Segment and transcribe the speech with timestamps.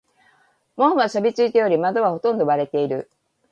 [0.77, 3.11] 門は錆びついており、窓はほとんど割れている。